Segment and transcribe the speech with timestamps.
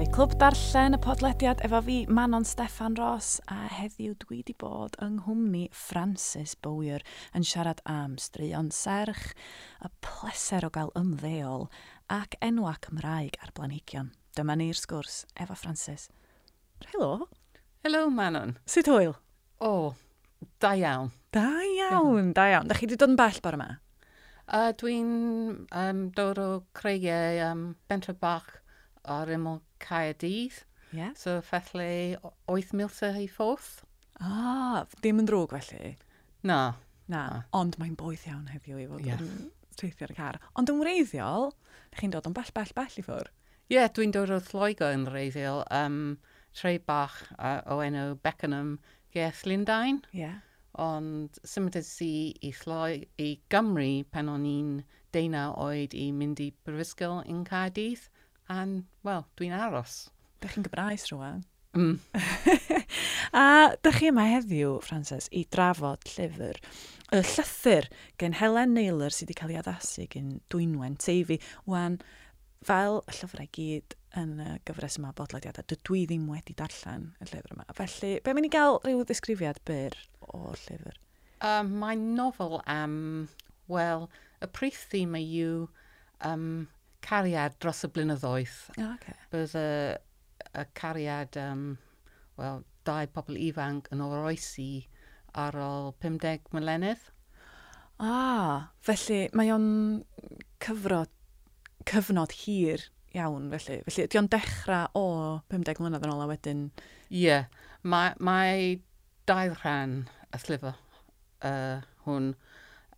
[0.00, 4.54] croeso i Clwb Darllen, y podlediad efo fi, Manon Steffan Ross, a heddiw dwi wedi
[4.56, 7.02] bod yng nghwmni Francis Bowyer
[7.36, 9.34] yn siarad am straeon serch,
[9.84, 11.68] y pleser o gael ymddeol
[12.08, 14.12] ac enwa Cymraeg ar blanhigion.
[14.36, 16.08] Dyma ni'r sgwrs efo Francis.
[16.86, 17.28] Helo.
[17.84, 18.56] Helo Manon.
[18.64, 19.16] Sut hwyl?
[19.60, 19.94] O, oh,
[20.60, 21.12] da iawn.
[21.32, 22.70] Da iawn, da iawn.
[22.70, 23.72] Da chi wedi dod yn bell bore yma?
[24.48, 25.10] Uh, dwi'n
[25.68, 28.56] um, dod o creigiau um, e bentre bach
[29.04, 30.62] ar ymwyl Caerdydd.
[30.92, 31.14] Yeah.
[31.14, 32.16] So felly
[32.50, 33.80] 8 milter i ffwrth.
[34.20, 35.94] Ah, ddim yn drwg felly?
[36.42, 36.60] Na.
[37.10, 37.38] Na, na.
[37.56, 39.18] ond mae'n boeth iawn heddiw i fod yeah.
[39.18, 40.38] yn teithio ar y car.
[40.60, 41.50] Ond yn wreiddiol,
[41.98, 43.30] chi'n dod yn bell, bell, bell i ffwr?
[43.70, 45.64] Ie, yeah, dwi'n dod o Lloegr yn wreiddiol.
[45.74, 46.18] Um,
[46.54, 48.78] tre bach uh, o enw Beckenham
[49.14, 50.02] Geth Lundain.
[50.14, 50.40] Yeah.
[50.78, 54.72] Ond symud si i Lloeg i Gymru pan o'n i'n
[55.14, 58.06] deunaw oed i mynd i Brifysgol yn Caerdydd.
[58.50, 60.08] And, well, dwi'n aros.
[60.42, 61.44] Dych chi'n gybraes rwan.
[61.78, 62.00] Mm.
[63.40, 63.44] a
[63.84, 66.58] dych chi yma heddiw, Frances, i drafod llyfr.
[67.14, 67.86] Y llythyr
[68.18, 71.38] gen Helen Naylor sydd wedi cael ei addasu gen Dwynwen Teifi.
[71.70, 72.00] Wan,
[72.66, 77.30] fel y llyfrau gyd yn y gyfres yma bodlediadau, dydw i ddim wedi darllen y
[77.30, 77.68] llyfr yma.
[77.78, 79.94] Felly, be mynd i gael rhyw ddisgrifiad byr
[80.26, 80.98] o'r llyfr?
[81.46, 84.08] Um, mae'n nofel am, um, well,
[84.42, 85.68] y prif theme yw
[86.26, 86.66] um,
[87.04, 88.56] cariad dros y blynyddoedd.
[88.78, 89.16] Oh, okay.
[89.32, 89.68] Bydd y,
[90.50, 91.64] y cariad, um,
[92.40, 94.70] wel, dau pobl ifanc yn o'r oesi
[95.38, 97.02] ar ôl 50 mlenydd.
[98.00, 99.68] Ah, felly mae o'n
[100.64, 101.10] cyfrod,
[101.88, 103.80] cyfnod hir iawn felly.
[103.86, 105.06] Felly ydy o'n dechrau o
[105.52, 106.68] 50 mlynedd yn ôl a wedyn...
[107.10, 107.48] Ie, yeah.
[107.82, 108.78] mae, mae
[109.28, 112.32] dau rhan y llyfr uh, hwn.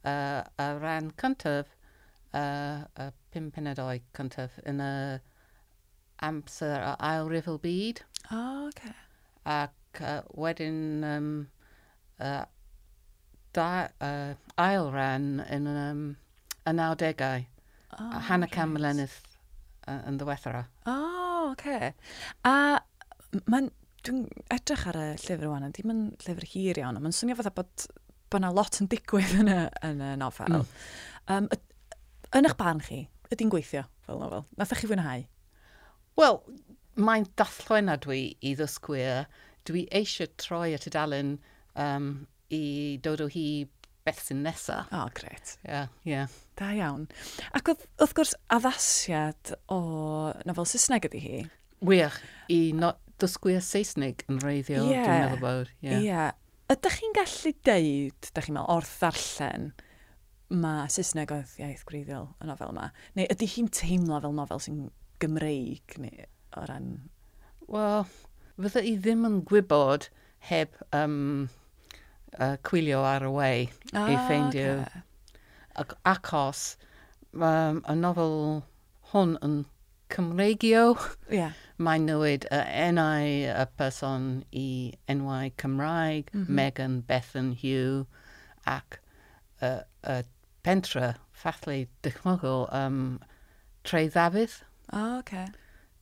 [0.02, 1.70] Uh, y rhan cyntaf
[2.36, 4.92] uh, y pum penedau cyntaf yn y
[6.22, 8.02] amser a ail rifl byd.
[8.30, 8.94] O, oh, okay.
[9.48, 11.30] Ac uh, wedyn um,
[12.22, 12.44] uh,
[13.56, 13.68] da,
[14.00, 16.04] uh, ail ran yn um,
[16.62, 17.44] y nawdegau,
[17.98, 18.54] oh, a Hannah right.
[18.54, 19.18] Camlenydd
[19.88, 20.66] uh, yn ddiwethera.
[20.86, 21.92] O, oh, okay.
[22.46, 22.78] A
[23.48, 23.72] mae'n
[24.06, 27.38] dwi'n edrych ar y llyfr rwan, a dim yn llyfr hir iawn, ond mae'n swnio
[27.38, 27.86] fatha bod
[28.32, 30.62] bod yna lot yn digwydd yn y, yn y nofel.
[30.62, 30.70] Mm.
[31.34, 31.48] Um,
[32.32, 33.02] Yn eich barn chi,
[33.34, 34.46] ydy'n gweithio fel nofel?
[34.56, 35.26] Nath chi fwynhau?
[36.16, 36.38] Wel,
[36.96, 39.26] mae'n dathloena dwi i ddysgwyr.
[39.68, 41.36] Dwi eisiau troi y tudalen
[41.78, 42.08] um,
[42.52, 42.62] i
[43.04, 43.46] dod o hi
[44.06, 44.88] beth sy'n nesaf.
[44.90, 45.54] O, oh, gret.
[45.62, 46.14] Ie, yeah, ie.
[46.14, 46.38] Yeah.
[46.58, 47.06] Da iawn.
[47.54, 49.80] Ac oedd, wrth gwrs, addasiad o
[50.48, 51.44] nofel Saesneg ydy hi?
[51.84, 52.18] Wych,
[52.52, 55.04] i not dysgwyr Saesneg yn reiddiol, yeah.
[55.06, 55.72] dwi'n meddwl bod.
[55.80, 55.92] Ie.
[55.92, 56.04] Yeah.
[56.08, 56.38] yeah.
[56.72, 59.72] Ydych chi'n gallu deud, ydych chi'n meddwl, wrth ddarllen,
[60.52, 62.90] mae Saesneg oedd iaith gwreiddiol y nofel yma?
[63.16, 64.84] Neu ydy hi'n teimlo fel nofel sy'n
[65.22, 66.26] Gymreig neu
[66.58, 66.92] o ran...
[67.72, 68.04] Wel,
[68.60, 70.08] fydda i ddim yn gwybod
[70.50, 71.48] heb um,
[72.36, 74.80] uh, cwilio ar y wei ah, i ffeindio.
[75.80, 75.98] Okay.
[76.10, 76.64] Acos,
[77.32, 78.36] um, y nofel
[79.12, 79.62] hwn yn
[80.12, 80.98] Cymreigio.
[81.32, 81.56] Yeah.
[81.82, 84.66] Mae'n newid y enau y person i
[85.08, 86.60] enwau Cymraeg, mm -hmm.
[86.60, 88.06] Megan Bethan Hugh
[88.66, 89.00] ac
[89.62, 90.22] y y
[90.66, 93.18] pentre, ffathlu dychmygol, um,
[93.88, 94.60] treiddafydd.
[94.92, 95.48] O, oh, okay.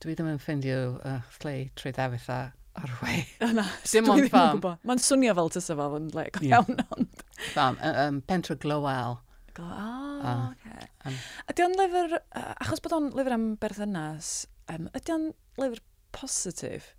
[0.00, 2.40] Dwi ddim yn ffeindio uh, lle treiddafydd a
[2.80, 3.16] ar we.
[3.44, 4.62] O na, dim ond fam.
[4.88, 7.24] Mae'n swnio fel tysa fel yn le, go iawn ond.
[7.54, 9.18] Fam, um, pentre glywel.
[9.56, 10.88] Glywel, o, okay.
[11.08, 11.16] Um,
[11.50, 14.30] ydy o'n lyfr, uh, achos bod o'n lyfr am berthynas,
[14.72, 15.26] um, ydy o'n
[15.60, 15.82] lyfr
[16.14, 16.92] positif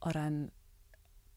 [0.00, 0.46] o ran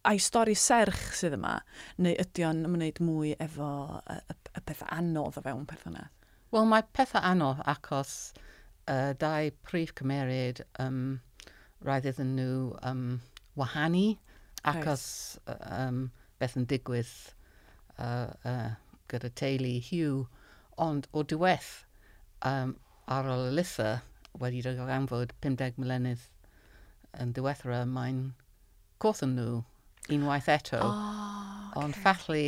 [0.08, 1.58] a'i stori serch sydd yma,
[2.04, 3.70] neu ydy o'n ymwneud mwy efo
[4.04, 6.12] y, y y peth anodd o fewn perthynas?
[6.54, 8.34] Wel, mae pethau anodd achos
[8.86, 11.20] uh, dau prif cymeriad um,
[11.86, 13.06] rhaid iddyn nhw um,
[13.60, 14.14] wahanu
[14.70, 15.06] achos
[15.48, 15.64] right.
[15.80, 16.04] um,
[16.40, 17.14] beth yn digwydd
[17.98, 18.70] uh, uh,
[19.12, 20.28] gyda teulu Hugh.
[20.84, 21.72] Ond o diwedd
[22.50, 22.76] um,
[23.12, 23.90] ar ôl y litha
[24.42, 26.30] wedi dod o anfod 50 milenydd
[27.22, 28.22] yn ddiwethra, mae'n
[29.04, 29.62] cwrthyn nhw
[30.14, 30.80] unwaith eto.
[30.82, 31.84] Oh, okay.
[31.84, 32.46] Ond falle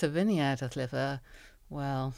[0.00, 1.20] tyfyniad at lyfr,
[1.74, 2.14] wel,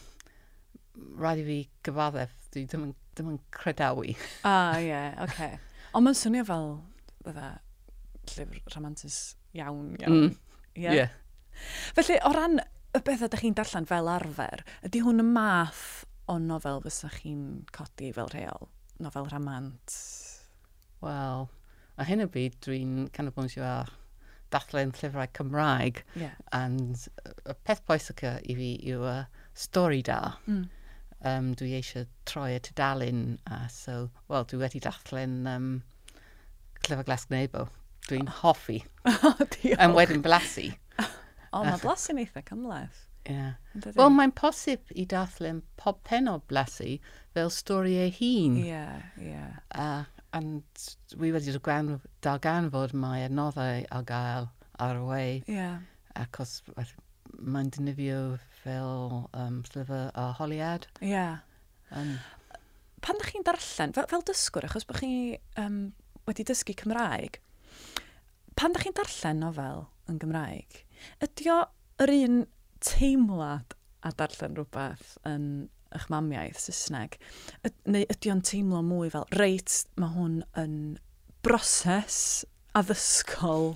[1.20, 4.16] rhaid i fi gyfaddef, dwi ddim yn, ddim yn credawi.
[4.48, 5.32] ah, ie, yeah, oce.
[5.32, 5.58] Okay.
[5.96, 6.70] Ond mae'n swnio fel,
[7.26, 7.50] bydda,
[8.32, 9.20] llyfr romantis
[9.56, 10.16] iawn, iawn.
[10.16, 10.38] Mm.
[10.76, 10.98] Yeah.
[11.00, 11.14] yeah.
[11.96, 16.38] Felly, o ran y bethau ydych chi'n darllen fel arfer, ydy hwn y math o
[16.42, 18.68] nofel fysa chi'n codi fel rheol?
[19.04, 19.96] Nofel ramant?
[21.04, 21.46] Wel,
[21.96, 23.92] a hyn y byd dwi'n canolbwyntio ar
[24.54, 26.02] dathlu'n llyfrau Cymraeg.
[26.18, 26.34] Yeah.
[26.52, 26.98] And
[27.46, 29.16] y peth pwysica i fi yw y
[29.56, 30.20] stori da.
[30.46, 30.64] Mm.
[31.26, 35.70] Um, dwi eisiau troi y tudalun a so, wel, dwi wedi dathlu'n um,
[36.86, 37.66] Llyfr Glas Gnebo.
[38.06, 38.40] Dwi'n oh.
[38.44, 38.82] hoffi.
[39.82, 40.70] Yn wedyn blasu.
[41.50, 43.06] O, mae blasu'n eitha cymlaeth.
[43.26, 43.56] Yeah.
[43.96, 46.98] Wel, mae'n posib i dathlu'n pob pen o blasu
[47.34, 48.60] fel stori ei hun.
[48.60, 49.32] Ie, yeah, ie.
[49.32, 49.56] Yeah.
[49.74, 50.86] Uh, and
[51.18, 54.48] we wedi gwan, darganfod mae adnoddau ar gael
[54.82, 55.26] ar y we.
[55.50, 55.78] Yeah.
[56.16, 56.60] Acos
[57.36, 60.88] mae'n dynifio fel um, llyfr a holiad.
[61.00, 61.44] Yeah.
[61.90, 62.16] Um,
[63.04, 65.92] Pan ydych chi'n darllen, fel, fel dysgwr, achos bod chi um,
[66.26, 67.38] wedi dysgu Cymraeg,
[68.58, 70.80] pan ydych chi'n darllen nofel yn Gymraeg,
[71.22, 71.60] ydy o
[72.02, 72.40] yr un
[72.82, 75.46] teimlad a darllen rhywbeth yn
[75.96, 77.18] eich mamiaeth Saesneg,
[77.88, 80.78] neu ydy o'n teimlo mwy fel, reit, mae hwn yn
[81.46, 82.18] broses
[82.76, 83.74] addysgol,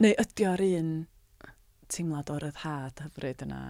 [0.00, 0.92] neu ydy o'r un
[1.90, 3.62] teimlad o'r ryddhad hyfryd yna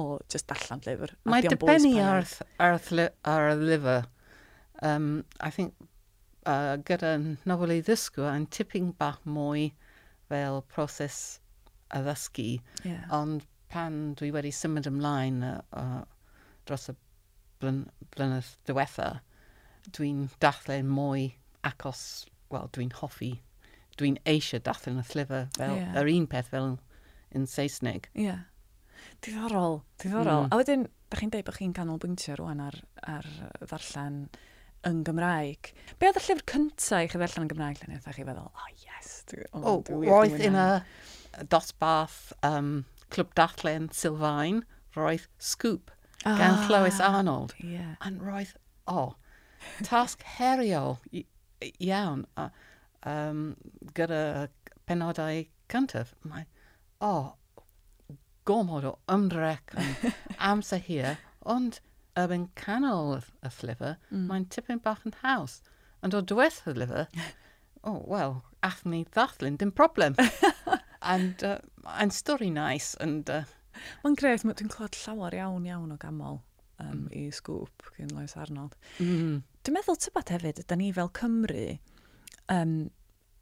[0.00, 1.14] o just allan llyfr.
[1.30, 2.26] Mae dibynnu ar,
[2.58, 2.78] ar,
[3.30, 4.08] ar y lyfr.
[4.82, 5.74] Um, I think
[6.50, 7.14] uh, gyda
[7.46, 9.70] nofel i ddysgu yn tipping bach mwy
[10.28, 11.38] fel proses
[11.94, 12.58] addysgu.
[12.82, 13.04] Yeah.
[13.14, 16.02] Ond pan dwi wedi symud ymlaen uh, uh,
[16.68, 16.96] dros y
[17.62, 17.84] blyn
[18.14, 19.08] blynedd diwetha,
[19.96, 21.28] dwi'n dathlu'n mwy
[21.66, 23.34] acos, wel, dwi'n hoffi,
[23.98, 25.94] dwi'n eisiau dathlu'n y llyfr fel yeah.
[26.00, 26.74] yr un peth fel
[27.34, 28.10] yn Saesneg.
[28.14, 28.28] Ie.
[28.28, 28.42] Yeah.
[29.24, 30.46] Diddorol, diddorol.
[30.46, 30.52] Mm.
[30.52, 32.76] A wedyn, da chi'n dweud bod chi'n canolbwyntio rwan ar,
[33.08, 33.28] ar
[33.62, 34.24] ddarllen
[34.88, 35.72] yn Gymraeg.
[35.98, 38.70] Be oedd y llyfr cyntaf i chi ddarllen yn Gymraeg lle wnaeth chi feddwl, oh
[38.84, 40.68] yes, dwi, oh, oh, dwi roedd yn y
[41.52, 42.72] dosbarth um,
[43.14, 44.62] Clwb Darllen Sylfaen,
[44.96, 45.93] roedd Scoop
[46.24, 47.54] oh, gan ah, Clois Arnold.
[47.58, 47.94] Yeah.
[48.00, 48.54] And roedd,
[48.86, 49.14] o, oh,
[49.86, 50.98] tasg heriol
[51.78, 52.50] iawn uh,
[53.06, 53.56] um,
[53.96, 54.48] gyda
[54.88, 56.14] penodau cyntaf.
[56.28, 56.46] Mae,
[57.00, 58.16] o, oh,
[58.48, 59.94] gormod o ymdrech yn
[60.50, 61.80] amser hir, ond
[62.18, 64.26] erbyn canol y llyfr, mm.
[64.28, 65.60] mae'n tipyn bach yn haws.
[66.04, 67.08] Ond o diwedd y llyfr,
[67.82, 70.16] oh, wel, athyn ni ddathlu'n dim problem.
[71.04, 71.58] and uh,
[71.98, 73.42] and stori nice and uh,
[74.02, 76.40] Mae'n gret, dwi'n clywed llawer iawn iawn o gamol
[76.82, 77.06] um, mm.
[77.16, 78.76] i sgwp gen Lois Arnold.
[78.98, 79.40] Mm.
[79.64, 81.66] Dwi'n meddwl tybad hefyd, ydy ni fel Cymru,
[82.52, 82.76] um,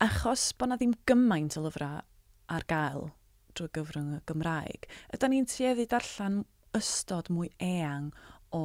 [0.03, 2.03] achos bod na ddim gymaint o lyfrau
[2.53, 3.11] ar gael
[3.57, 6.43] drwy gyfrwng y Gymraeg, ydyn ni'n tueddu darllen
[6.77, 8.09] ystod mwy eang
[8.57, 8.65] o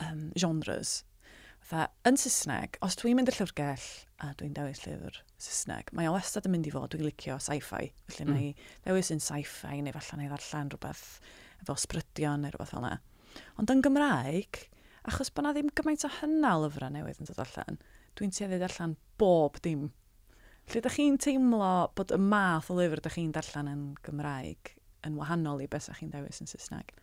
[0.00, 1.02] um, genres
[1.66, 3.84] Fa, yn Saesneg, os dwi'n mynd i'r llyfrgell
[4.22, 7.88] a dwi'n dewis llyfr Saesneg, mae o wastad yn mynd i fod, dwi'n licio sci-fi.
[8.06, 8.36] Felly mm.
[8.36, 8.52] mae
[8.84, 11.02] dewis yn sci-fi neu falle neu ddarllen rhywbeth
[11.64, 13.00] efo sbrydion neu rhywbeth fel yna.
[13.58, 14.60] Ond yn Gymraeg,
[15.10, 17.82] achos bod na ddim gymaint o hynna lyfrau newydd yn dod allan,
[18.14, 19.88] dwi'n tueddu darllen bob dim.
[20.70, 24.76] Lle da chi'n teimlo bod y math o lyfr da chi'n darllen yn Gymraeg
[25.06, 26.94] yn wahanol i beth chi'n dewis yn Saesneg?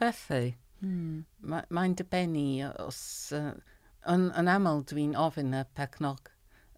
[0.00, 1.24] Felly, hmm.
[1.44, 3.06] mae'n ma, ma debennu os...
[3.36, 3.74] Uh
[4.06, 6.28] Yn, yn aml, dwi'n ofyn y pecnog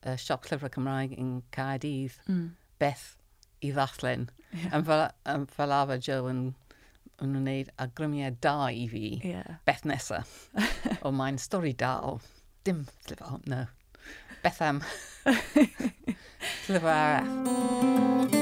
[0.06, 2.46] y siop llyfrau Cymraeg yn Caerdydd mm.
[2.80, 3.10] beth
[3.60, 4.28] i ddathlen.
[4.54, 4.78] Yeah.
[4.78, 5.04] Yn fel,
[5.34, 6.42] yn fel arfer Joe yn,
[7.24, 9.60] yn wneud agrymiau da i fi yeah.
[9.68, 10.34] beth nesaf.
[11.04, 12.22] o mae'n stori dal.
[12.64, 13.62] dim llyfr, no.
[14.42, 14.82] Beth am
[16.68, 18.37] llyfr arall.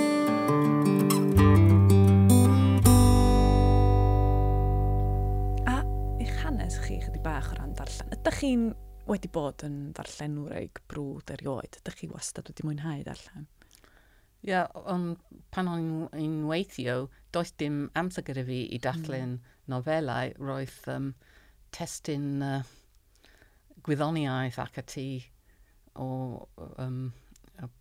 [7.26, 8.10] bach o ran darllen.
[8.14, 8.64] Ydych chi'n
[9.10, 11.78] wedi bod yn darllen wraig brwd erioed?
[11.80, 13.48] Ydych chi wastad wedi mwynhau darllen?
[14.46, 15.16] Ie, yeah, ond
[15.50, 15.88] pan o'n
[16.22, 19.54] i'n weithio, does dim amser gyda fi i darllen mm.
[19.72, 20.36] nofelau.
[20.38, 21.08] Roedd um,
[21.74, 22.60] testyn uh,
[23.88, 25.08] gwyddoniaeth ac ati
[25.98, 26.08] o
[26.84, 27.00] um,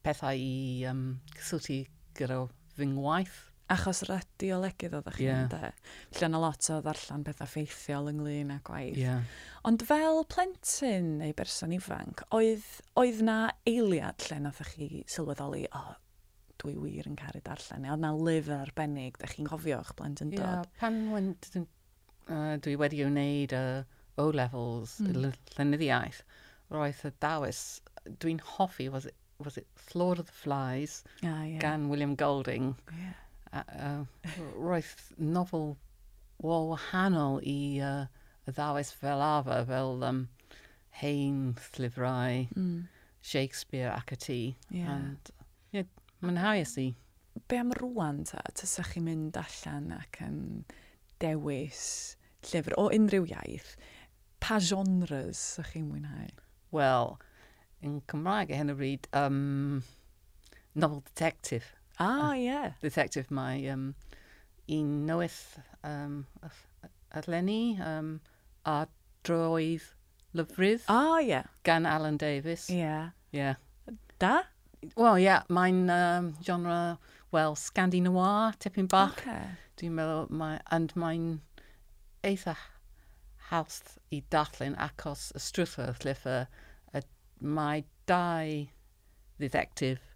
[0.02, 1.84] pethau i um, cysylltu
[2.18, 2.40] gyda
[2.80, 3.38] fy ngwaith.
[3.74, 5.46] Achos radiolegydd oeddech chi yeah.
[5.48, 5.72] ynde?
[6.14, 9.00] Felly yna lot o ddarllen pethau ffeithiol ynglyn â gwaith.
[9.02, 9.24] Yeah.
[9.66, 12.68] Ond fel plentyn neu berson ifanc, oedd,
[13.02, 15.98] oedd na eiliad lle nath chi sylweddoli, o, oh,
[16.62, 20.36] dwi wir yn caru darllen, neu oedd na lyfr arbennig, da chi'n cofio eich blentyn
[20.36, 20.70] dod?
[20.78, 23.82] Pan wen, uh, dwi wedi wneud uh,
[24.22, 25.34] O-levels, mm.
[25.58, 26.22] llenyddiaeth,
[26.70, 27.66] roedd y dawis,
[28.22, 29.68] dwi'n hoffi, was it, was it
[29.98, 31.58] Lord of the Flies, ah, yeah.
[31.58, 32.76] gan William Golding.
[32.94, 33.22] Yeah
[33.62, 34.04] uh,
[34.56, 35.76] roedd nofel
[36.44, 38.06] wahanol i uh,
[38.46, 40.26] y ddawes fel arfer, fel um,
[41.02, 42.88] hein, Llyfrau, mm.
[43.22, 44.40] Shakespeare ac y ti.
[44.96, 45.32] And,
[45.74, 45.90] yeah,
[46.22, 46.92] mae'n hawys i.
[47.50, 48.44] Be am rwan ta?
[48.56, 50.40] Tysach chi'n mynd allan ac yn
[51.24, 53.74] dewis llyfr o unrhyw iaith.
[54.44, 56.30] Pa genres ych chi'n mwynhau?
[56.76, 57.16] Wel,
[57.86, 59.82] yn Cymraeg y hyn o bryd, um,
[60.76, 61.74] novel detective.
[62.00, 62.72] Ah, ah, yeah.
[62.82, 63.94] Detective mae um,
[64.68, 65.38] un newydd
[65.84, 66.26] um,
[67.16, 68.20] adlenni um,
[68.66, 68.86] a
[69.24, 69.86] droedd
[70.36, 70.84] lyfrydd.
[70.92, 71.48] Ah, yeah.
[71.64, 72.70] Gan Alan Davis.
[72.70, 73.12] Yeah.
[73.32, 73.56] Yeah.
[74.20, 74.44] Da?
[74.96, 76.98] Wel, yeah, mae'n um, genre,
[77.32, 79.18] well, Scandi Noir, tipyn bach.
[79.18, 79.48] Okay.
[79.80, 81.40] Dwi'n meddwl, mae, and mae'n
[82.28, 82.56] eitha
[83.50, 86.46] hawdd i darllen acos y strwythwr llyfr,
[87.42, 88.66] mae dau
[89.40, 90.15] ddidectif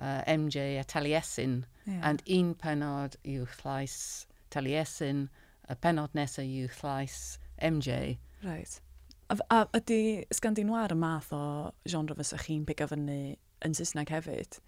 [0.00, 1.64] uh, MJ a Taliesin.
[1.86, 2.00] Yeah.
[2.02, 5.28] And un penod yw llais Taliesin,
[5.68, 8.18] y penod nesaf yw llais MJ.
[8.42, 8.80] Right.
[9.28, 11.42] A, a ydy sganddi noir y math o
[11.88, 14.60] genre fysa chi'n pig fyny yn Saesneg hefyd?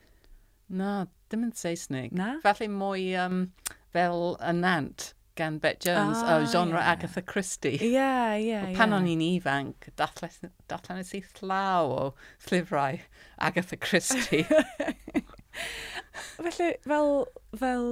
[0.71, 2.13] Na, dim yn Saesneg.
[2.17, 2.35] Na?
[2.45, 3.47] Falle mwy um,
[3.95, 6.93] fel y nant gan Bet Jones oh, o ah, genre yeah.
[6.93, 7.79] Agatha Christie.
[7.79, 8.77] Ie, yeah, ie, yeah, ie.
[8.77, 9.01] Pan yeah.
[9.01, 12.05] o'n i'n ifanc, datlan ys i llaw o
[12.51, 13.01] llyfrau
[13.49, 14.45] Agatha Christie.
[16.41, 17.11] Felly, fel,
[17.57, 17.91] fel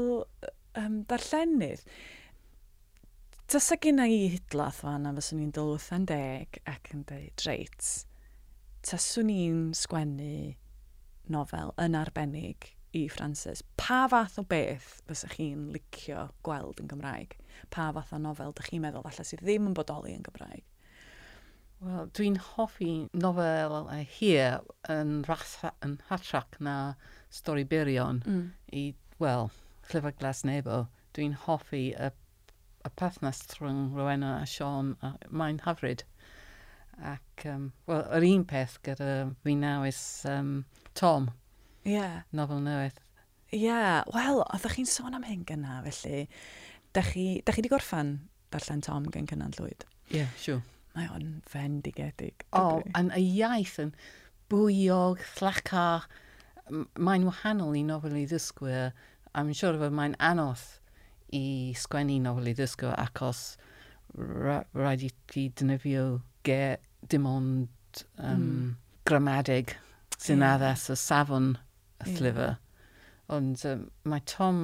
[0.78, 1.85] um, darllenydd,
[3.49, 7.87] Tysa gyna i hydlaeth fan a fyswn i'n dylwyth yn deg ac yn dweud, reit,
[8.85, 10.50] tyswn i'n sgwennu
[11.33, 17.38] nofel yn arbennig i Francis, pa fath o beth fysa chi'n licio gweld yn Gymraeg?
[17.74, 20.66] pa fath o nofel dych chi'n meddwl falle sydd ddim yn bodoli yn Gymraeg?
[21.78, 26.74] Wel, dwi'n hoffi nofel uh, hir yn, ratha, yn hatrach na
[27.30, 28.46] stori byrion mm.
[28.74, 28.82] i,
[29.22, 29.52] wel,
[29.92, 30.86] llyfr glas nebo.
[31.14, 32.10] Dwi'n hoffi y,
[32.82, 36.02] y perthnas rhwng Rowena a Sean a mae'n hyfryd.
[36.98, 39.12] Ac, um, wel, yr un peth gyda
[39.44, 40.64] fi nawys um,
[40.98, 41.30] Tom.
[41.86, 41.94] Ie.
[41.94, 42.24] Yeah.
[42.34, 42.98] Nofel newydd.
[43.52, 44.02] Ie, yeah.
[44.12, 46.26] wel, oeddech chi'n sôn am hyn gyna, felly
[46.99, 48.17] da chi, da chi wedi gorffan
[48.50, 49.87] darllen Tom gen Cynan Llwyd?
[50.11, 50.59] Ie, yeah, siw.
[50.59, 50.62] Sure.
[50.97, 52.43] Mae o'n fendigedig.
[52.50, 53.93] O, oh, yn y iaith yn
[54.50, 56.09] bwyog, llacar.
[56.99, 58.90] Mae'n wahanol i nofel i ddysgwyr.
[59.38, 60.64] I'm sure fod mae'n anodd
[61.37, 63.45] i sgwennu nofel i ddysgwyr acos
[64.17, 66.07] rhaid i ti dynefio
[66.49, 68.69] ge dim ond um, mm.
[69.07, 69.76] gramadeg
[70.17, 70.57] sy'n yeah.
[70.57, 71.52] addas y safon
[72.02, 72.57] y llyfr.
[72.57, 72.59] Yeah.
[73.38, 74.62] Ond um, mae Tom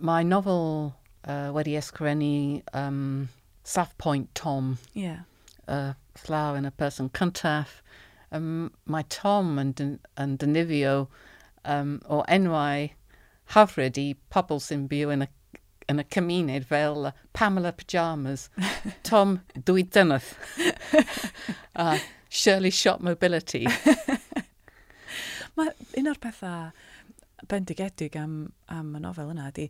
[0.00, 0.92] Mae nofel
[1.28, 3.28] uh, wedi ysgrifennu um,
[3.64, 4.78] South Point Tom.
[4.94, 5.02] Ie.
[5.02, 5.20] Yeah.
[5.68, 5.92] Uh,
[6.26, 7.80] Llaw yn y person cyntaf.
[8.32, 11.06] Um, mae Tom yn, dyn, yn dynifio
[11.64, 12.90] um, o enwau
[13.54, 15.28] hyfryd i pobl sy'n byw yn y,
[15.92, 18.48] yn y cymuned fel Pamela Pyjamas,
[19.08, 20.32] Tom Dwy Dynydd,
[21.76, 21.98] a
[22.28, 23.66] Shirley Shop Mobility.
[25.58, 26.70] mae un o'r pethau
[27.50, 29.68] bendigedig am, am y nofel yna ydy,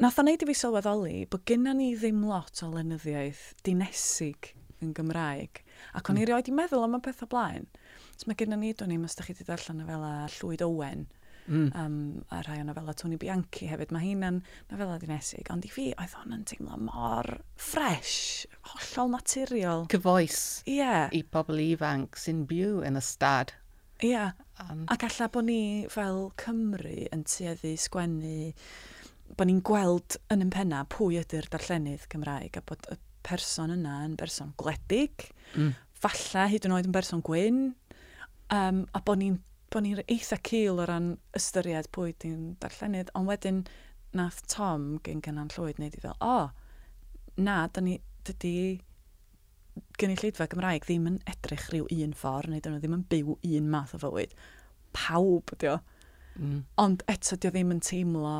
[0.00, 4.92] nath o wneud i fi sylweddoli bod gynna ni ddim lot o lenyddiaeth dinesig yn
[4.96, 5.62] Gymraeg.
[5.96, 6.30] Ac o'n i hmm.
[6.30, 7.66] rioed i meddwl am y peth o blaen.
[8.16, 11.06] So mae gynna ni, dwi'n i'n os chi wedi darllen nofela Llwyd Owen,
[11.46, 11.70] mm.
[11.74, 13.92] um, a rhai o nofela Tony Bianchi hefyd.
[13.94, 14.24] Mae hi'n
[14.70, 19.86] nofela dinesig, ond i fi oedd hwn yn teimlo mor ffres, hollol naturiol.
[19.92, 21.08] Cyfoes yeah.
[21.16, 23.54] i pobl ifanc sy'n byw yn y stad
[24.06, 24.30] Ia,
[24.64, 25.60] um, ac alla bod ni
[25.92, 28.52] fel Cymru yn tueddu sgwennu,
[29.36, 33.98] bod ni'n gweld yn yn penna pwy ydy'r darllenydd Cymraeg a bod y person yna
[34.06, 35.74] yn berson gwledig, mm.
[36.00, 37.62] falle hyd yn oed yn berson gwyn,
[38.56, 39.38] um, a bod ni'n
[39.70, 43.62] bod ni'n eitha cil o ran ystyried pwy di'n darllenydd, ond wedyn
[44.16, 48.56] nath Tom gen gynnan llwyd wneud i fel, o, oh, na, dydy
[50.00, 53.70] gynulleidfa Gymraeg ddim yn edrych rhyw un ffordd, neu dyn nhw ddim yn byw un
[53.72, 54.34] math o fywyd.
[54.96, 55.78] Pawb ydi o.
[56.40, 56.58] Mm.
[56.82, 58.34] Ond eto, dio ddim yn teimlo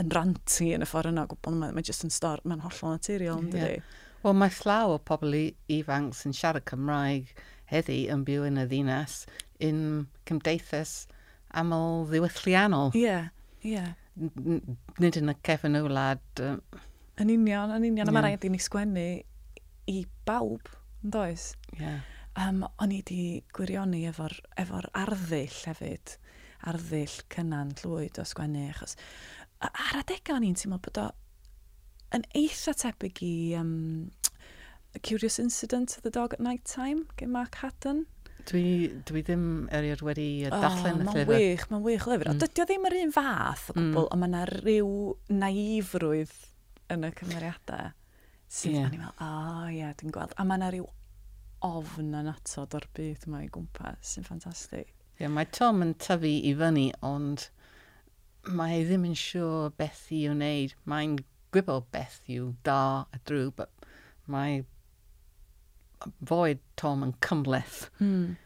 [0.00, 1.58] yn ranti yn y ffordd yna gwbl.
[1.60, 3.76] Mae, mae jyst yn stor, mae'n hollol naturiol, yn dydi?
[3.78, 3.92] Yeah.
[4.24, 5.36] Wel, mae llaw o pobl
[5.72, 7.30] ifanc sy'n siarad Cymraeg
[7.70, 9.20] heddi yn byw yn y ddinas
[9.62, 9.78] yn
[10.28, 11.06] cymdeithas
[11.56, 12.92] aml ddiwylliannol.
[12.96, 13.30] Ie, yeah,
[13.62, 13.76] ie.
[13.76, 13.94] Yeah.
[15.02, 16.24] Nid yn y cefn y wlad.
[16.42, 16.60] Um...
[17.20, 18.04] Yn union, yn union.
[18.04, 18.14] Yeah.
[18.14, 19.06] Mae rhaid i ni sgwennu
[19.90, 20.70] i bawb,
[21.04, 21.54] yn does?
[21.78, 22.04] Yeah.
[22.36, 23.20] Um, o'n i wedi
[23.56, 26.16] gwirioni efo'r efo, efo arddull hefyd,
[26.68, 28.96] arddull cynnan llwyd o sgwennu, achos
[29.64, 31.06] ar adegau o'n i'n teimlo bod o
[32.16, 34.10] yn eitha tebyg i um,
[34.96, 38.06] A Curious Incident of the Dog at Night Time, gen Mark Haddon.
[38.46, 41.32] Dwi, dwi ddim erioed wedi darllen oh, y llyfr.
[41.32, 42.30] Mae'n wych, mae'n wych lyfr.
[42.30, 42.36] Mm.
[42.36, 44.06] O, dydy o ddim yr un fath o gwbl, mm.
[44.14, 44.90] ond mae yna rhyw
[45.42, 46.36] naifrwydd
[46.94, 47.90] yn y cymeriadau.
[48.46, 48.86] Sydd yeah.
[48.86, 50.34] o'n i'n meddwl, o oh, ie, yeah, dwi'n gweld.
[50.38, 50.86] A mae yna rhyw
[51.66, 54.92] ofn yn atod o'r byd yma i gwmpas, sy'n ffantastig.
[55.16, 57.48] Ie, yeah, mae Tom yn tyfu i fyny, ond
[58.46, 60.76] mae ei ddim yn siŵr beth i wneud.
[60.86, 61.18] Mae'n
[61.54, 63.86] gwybod beth yw da a drw, but
[64.30, 64.62] mae
[66.28, 67.86] foed Tom yn cymleth.
[67.98, 68.36] Hmm.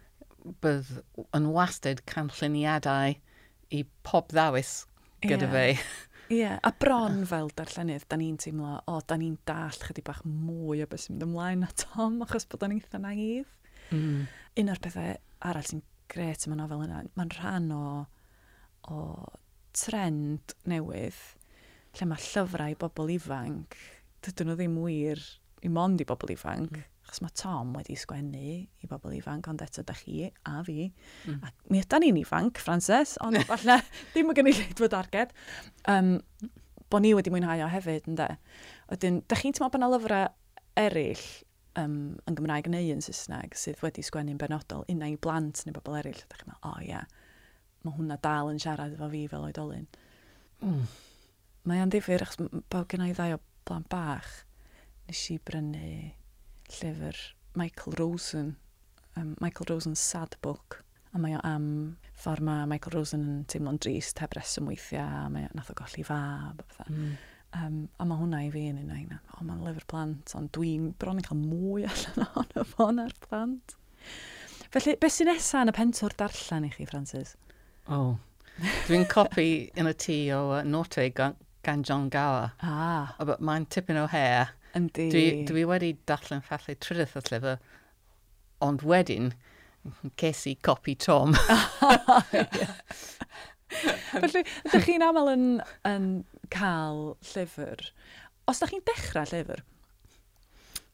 [0.64, 1.00] Bydd
[1.37, 3.19] yn wastad canlluniadau
[3.71, 4.85] i pob ddawis
[5.26, 5.52] gyda yeah.
[5.52, 6.09] fe.
[6.30, 10.20] Ie, yeah, a bron fel darllenydd, da ni'n teimlo, o, da ni'n dall chydig bach
[10.22, 13.50] mwy o beth sy'n mynd ymlaen na Tom, achos bod o'n eitha naif.
[13.90, 13.96] Mm.
[13.96, 14.28] Mm-hmm.
[14.62, 15.16] Un o'r pethau
[15.50, 17.82] arall sy'n gret yma nofel yna, mae'n rhan o,
[18.94, 19.00] o
[19.75, 21.18] trend newydd
[21.99, 23.76] lle mae llyfrau bobl ifanc,
[24.25, 25.22] dydyn nhw ddim wir
[25.66, 26.89] i mond i bobl ifanc, mm.
[27.10, 30.84] Achos mae Tom wedi sgwennu i bobl ifanc, ond eto da chi a fi.
[31.26, 31.40] Mm.
[31.42, 33.80] A mi ydyn ni'n ifanc, Frances, ond falle
[34.12, 35.32] ddim yn gynnu fod arged.
[35.90, 36.12] Um,
[36.86, 38.28] bo ni wedi mwynhau o hefyd, ynddo.
[38.92, 40.28] Wedyn, da chi'n teimlo bod yna lyfrau
[40.78, 41.24] eraill
[41.82, 41.98] um,
[42.30, 46.22] yn Gymraeg neu yn Saesneg sydd wedi sgwennu'n benodol unna i blant neu bobl eraill.
[46.30, 47.42] Da chi'n meddwl, o oh, ia, yeah.
[47.82, 49.90] mae hwnna dal yn siarad efo fi fel oedolyn.
[50.62, 50.86] Mm.
[51.66, 52.38] Mae o'n ddifur, achos
[52.70, 54.30] bod gen i ddau o blant bach,
[55.10, 55.90] nes i brynu
[56.78, 57.18] llyfr
[57.54, 58.56] Michael Rosen,
[59.16, 61.66] um, Michael Rosen's Sad Book, a mae o am
[62.14, 66.06] ffordd mae Michael Rosen yn teimlo'n drist heb reswm weithiau, a mae nath o golli
[66.06, 66.20] fa,
[66.54, 66.86] a.
[66.88, 67.12] Mm.
[67.58, 70.92] Um, a mae hwnna i fi yn un o'n o, mae'n lyfr plant, ond dwi'n
[71.02, 73.74] bron yn cael mwy allan ohono fo ar plant.
[74.70, 77.34] Felly, beth sy'n nesaf yn y pentwr darllen i chi, Francis?
[77.88, 78.12] O, oh.
[78.86, 81.34] dwi'n copi yn y tŷ o uh, Norte gan,
[81.66, 82.52] gan John Gower.
[82.62, 83.16] Ah.
[83.18, 85.08] Ond mae'n tipyn o hair Yndi.
[85.10, 87.56] Dwi, dwi wedi darllen ffallu trydydd y llyfr,
[88.62, 89.32] ond wedyn
[90.20, 91.34] ces i copi Tom.
[93.70, 95.44] Felly, ydych chi'n aml yn,
[95.88, 96.08] yn
[96.52, 97.86] cael llyfr.
[98.50, 99.64] Os ydych chi'n dechrau llyfr,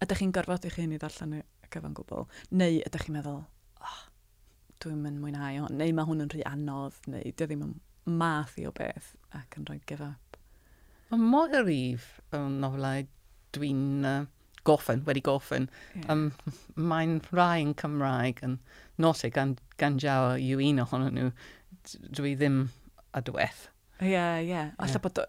[0.04, 1.42] ydych chi'n gorfod i chi ni ddarllen y
[1.72, 2.28] gyfan gwbl?
[2.56, 3.42] Neu ydych chi'n meddwl,
[3.80, 3.98] oh,
[4.84, 7.74] dwi'n mynd mwynhau hon, neu mae hwn yn rhy anodd, neu dy e ddim yn
[8.06, 10.40] math i o beth ac yn rhoi gyfap?
[11.10, 12.06] Mae mor yr if
[12.36, 13.06] yn nofelau
[13.56, 14.24] dwi'n uh,
[14.66, 15.68] goffen, wedi goffen.
[15.94, 16.10] Yeah.
[16.12, 16.26] Um,
[16.76, 18.58] Mae'n rai yn Cymraeg yn
[19.02, 21.30] nosig gan, gan jawa yw un ohonyn nhw.
[22.18, 22.66] Dwi ddim
[23.16, 23.68] a dweth.
[24.00, 24.50] Ie, yeah, ie.
[24.50, 24.72] Yeah.
[24.82, 25.22] Alla bod...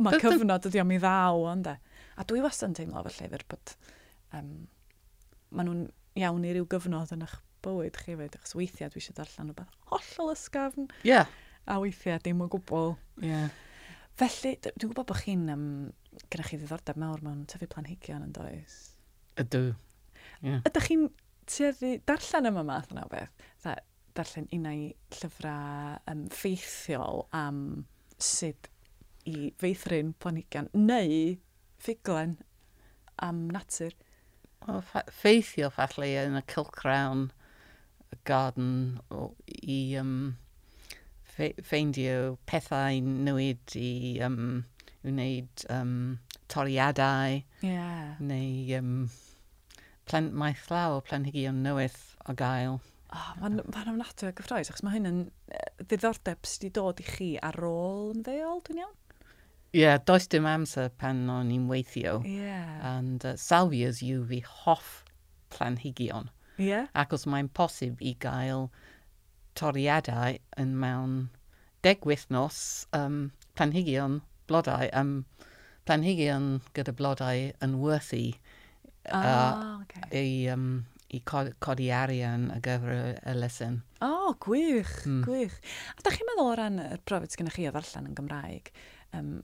[0.00, 1.76] Mae cyfnod ydi am i ddaw, ond e.
[2.16, 3.74] A dwi wastad yn teimlo fel llyfr bod...
[4.34, 4.54] Um,
[5.54, 5.82] maen nhw'n
[6.18, 9.76] iawn i ryw gyfnod yn eich bywyd chi fyd, achos weithiau dwi eisiau darllen rhywbeth
[9.92, 10.88] hollol ysgafn.
[11.02, 11.12] Ie.
[11.12, 11.30] Yeah.
[11.70, 12.94] A weithiau dim o gwbl.
[13.22, 13.30] Ie.
[13.30, 13.60] Yeah.
[14.20, 15.68] Felly, dwi'n gwybod bod chi'n um,
[16.30, 18.78] gyda chi ddiddordeb mawr mewn tyfu planhigion yn does?
[19.40, 19.74] Ydw.
[20.44, 20.60] Yeah.
[20.68, 21.08] Ydych chi'n
[21.50, 23.32] tueddu darllen yma math yna beth?
[23.62, 23.76] Dda,
[24.14, 24.86] darllen unau
[25.18, 27.60] llyfrau um, ffeithiol am
[28.22, 28.70] sut
[29.28, 31.34] i feithrin planhigion neu
[31.82, 32.36] ffuglen
[33.22, 33.94] am natur?
[34.64, 37.28] Well, ffeithiol falle yn y Kilcrown
[38.24, 40.36] Garden o, i um,
[41.34, 43.90] ffeindio pethau newid i
[44.24, 44.64] um,
[45.04, 45.94] wneud um,
[46.52, 48.16] toriadau, yeah.
[48.20, 48.96] neu um,
[50.08, 51.96] plen, maeth llaw o planhigion newydd
[52.28, 52.80] o gael.
[53.14, 55.22] Oh, Mae'n ma ofnadwy o gyffroes, achos mae hyn yn
[55.84, 58.96] ddiddordeb sydd wedi dod i chi ar ôl ymddeol, dwi'n iawn?
[59.74, 62.20] Ie, yeah, does dim amser pan o'n i'n weithio.
[62.26, 62.78] Yeah.
[62.94, 65.02] And uh, salvias yw fi hoff
[65.54, 66.30] planhigion.
[66.62, 66.86] Yeah.
[66.94, 68.68] Acos mae'n posib i gael
[69.58, 71.16] toriadau yn mewn
[71.86, 72.60] degwythnos
[72.96, 75.14] um, planhigion blodau, um,
[75.88, 80.04] planhigion gyda blodau yn werthu oh, ah, uh, okay.
[80.20, 83.80] i, um, i codi arian ar gyfer y lesson.
[84.00, 85.22] O, oh, gwych, mm.
[85.26, 85.56] gwych.
[85.94, 88.70] A da chi'n meddwl o ran y brofiad sydd gennych chi o ddarllen yn Gymraeg,
[89.18, 89.34] um,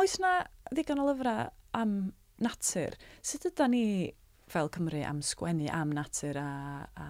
[0.00, 0.40] oes na
[0.72, 1.94] ddigon o lyfrau am
[2.42, 2.96] natur?
[3.22, 3.84] Sut ydy ni
[4.50, 6.50] fel Cymru am sgwennu am natur a,
[6.98, 7.08] a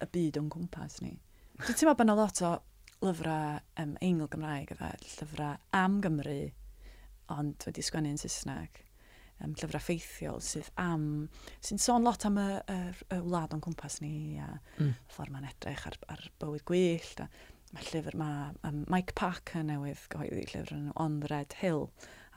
[0.00, 1.16] y byd o'n cwmpas ni?
[1.60, 2.52] Dwi'n teimlo bod yna lot o
[3.04, 6.40] lyfrau um, eingl Gymraeg a llyfrau am Gymru,
[7.32, 8.82] ond wedi sgwennu yn Saesneg,
[9.40, 11.06] um, llyfrau ffeithiol sydd am,
[11.64, 12.78] sy'n sôn lot am y, y,
[13.16, 14.92] y wlad o'n cwmpas ni a mm.
[15.14, 17.24] ffordd mae'n edrych ar, ar bywyd gwyllt.
[17.70, 21.86] Mae llyfr, mae um, Mike Pack yn newydd gyhoeddi llyfr yn On the Red Hill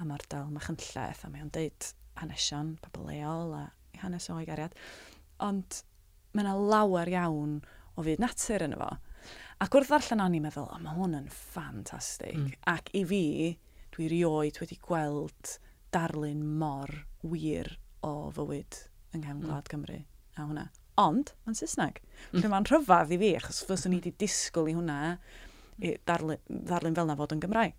[0.02, 1.90] am ardal Machynlleth a mae o'n deud
[2.22, 3.64] hanesion, pobl leol a
[4.04, 4.76] hanes o'i gariad.
[5.44, 5.82] Ond
[6.34, 7.58] mae yna lawer iawn
[7.98, 8.94] o fyd natur yn efo.
[9.64, 12.38] Ac wrth ddarllen o'n i'n meddwl, o, mae hwn yn ffantastig.
[12.40, 12.56] Mm.
[12.74, 13.24] Ac i fi,
[13.96, 15.58] dwi rioed wedi gweld
[15.94, 17.70] darlun mor wir
[18.04, 18.80] o fywyd
[19.14, 19.46] yng nghefn mm.
[19.46, 19.72] Gwlad mm.
[19.74, 20.00] Cymru
[20.34, 20.68] a hwnna.
[21.02, 22.00] Ond, mae'n Saesneg.
[22.04, 22.38] Mm.
[22.38, 25.00] Felly mae'n rhyfedd i fi, achos fyswn ni wedi disgwyl i hwnna
[25.82, 27.78] i darlun, darlun fel na fod yn Gymraeg.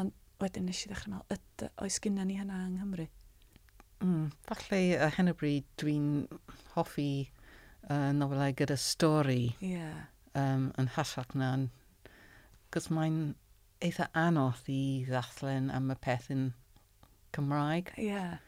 [0.00, 3.06] Ond wedyn nes i ddechrau meddwl, oes gynna ni hynna yng Nghymru?
[4.00, 6.06] Mm, falle uh, hyn o bryd dwi'n
[6.72, 7.10] hoffi
[7.90, 9.50] uh, nofelau gyda stori.
[9.60, 10.06] Yeah
[10.38, 11.54] um, yn hasach na.
[12.70, 13.34] Cos mae'n
[13.82, 16.50] eitha anodd i ddathlen am y peth yn
[17.34, 17.92] Cymraeg.
[17.96, 18.10] Ie.
[18.10, 18.38] Yeah.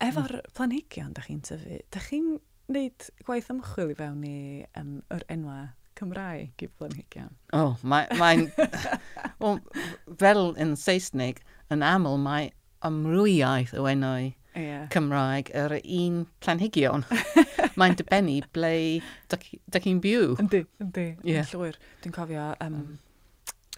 [0.00, 2.38] Efo'r planhigion da chi'n tyfu, da chi'n
[2.70, 4.38] gwneud gwaith ymchwil i fewn i
[4.80, 5.58] um, yr enwa
[5.98, 7.34] Cymraeg i planhigion?
[7.52, 8.48] O, oh, mae'n...
[9.40, 9.60] mae well,
[10.20, 11.42] fel yn Saesneg,
[11.72, 12.52] yn aml mae
[12.86, 14.30] amrywiaeth o enwau
[14.80, 14.90] yeah.
[14.94, 17.06] Cymraeg yr un planhigion.
[17.80, 18.74] Mae'n dibynnu ble
[19.32, 20.34] dych chi'n byw.
[20.42, 21.44] Yndi, yndi, yeah.
[21.44, 21.78] yn llwyr.
[22.04, 22.94] Dwi'n cofio um, um.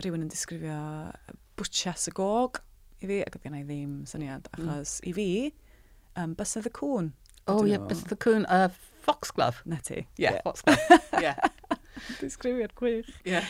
[0.00, 0.78] rhywun yn disgrifio
[1.60, 2.62] bwtsias y gog
[3.02, 4.70] i fi, ac oedd gen i ddim syniad, mm.
[4.70, 5.10] achos mm.
[5.10, 5.28] i fi,
[6.22, 7.12] um, bysedd y cwn.
[7.42, 8.68] O, oh, ie, yeah, bysedd y cwn, uh,
[9.02, 9.64] foxglove.
[9.68, 10.02] Na ti.
[10.02, 10.44] Ie, yeah, yeah.
[10.46, 11.00] foxglove.
[11.22, 11.50] yeah.
[12.20, 13.10] Disgrifiad gwych.
[13.28, 13.48] Yeah.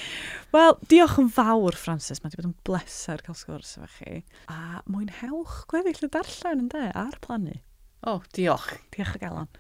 [0.55, 2.23] Wel, diolch yn fawr, Francis.
[2.23, 4.23] Mae wedi bod yn bleser cael sgwrs efo chi.
[4.53, 7.59] A mwynhewch gweddill y darllen, ynde, a'r plannu.
[8.03, 8.75] O, oh, diolch.
[8.95, 9.51] Diolch o galon.